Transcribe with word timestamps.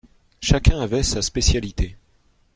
Chacun 0.41 0.79
avait 0.79 1.03
sa 1.03 1.21
spécialité. 1.21 1.95